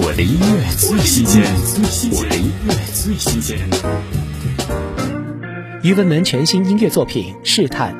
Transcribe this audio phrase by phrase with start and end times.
[0.00, 1.42] 我的音乐最新鲜，
[2.12, 3.58] 我的音乐最新鲜。
[5.82, 7.92] 于文文全新音乐作品《试探》，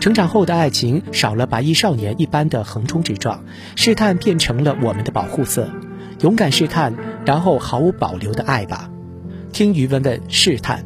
[0.00, 3.44] 成长后的爱情少了白衣少年一般的横冲直撞，
[3.76, 5.68] 试探变成了我们的保护色，
[6.22, 6.94] 勇敢试探，
[7.26, 8.88] 然后毫无保留的爱吧。
[9.52, 10.78] 听于文文《试探》。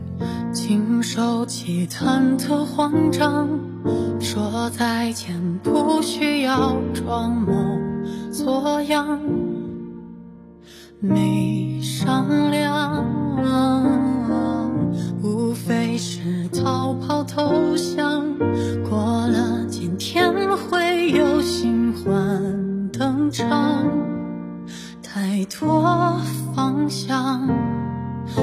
[0.53, 3.61] 经受起忐忑慌张，
[4.19, 7.79] 说再见不需要装模
[8.33, 9.21] 作样，
[10.99, 13.05] 没商量，
[15.23, 18.25] 无非是逃跑投降。
[18.89, 23.85] 过了今天会有新欢登场，
[25.03, 26.19] 太多
[26.55, 27.47] 方向。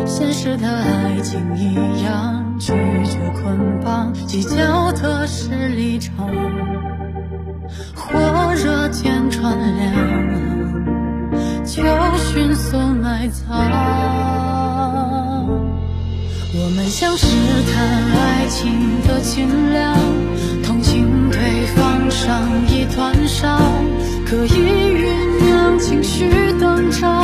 [0.06, 2.72] 现实的爱情一样，拒
[3.04, 6.28] 绝捆绑，计较的是立场。
[7.96, 10.23] 火热间穿凉，
[13.24, 13.56] 埋藏。
[16.56, 17.26] 我们想试
[17.74, 19.98] 探爱情的斤两，
[20.64, 23.62] 同情对方上一段伤，
[24.26, 25.06] 可以酝
[25.46, 27.24] 酿情绪登场，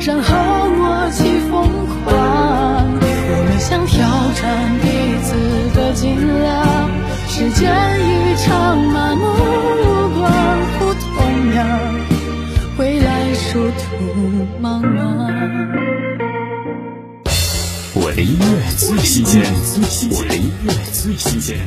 [0.00, 2.98] 然后默契疯狂。
[3.30, 3.96] 我们想挑
[4.34, 4.42] 战
[4.82, 4.88] 彼
[5.22, 5.28] 此
[5.76, 6.90] 的斤两，
[7.28, 9.24] 时间一场麻木
[14.62, 15.22] 茫茫。
[17.94, 18.44] 我的音乐
[18.76, 19.42] 最新鲜，
[20.10, 21.58] 我的音乐最新鲜。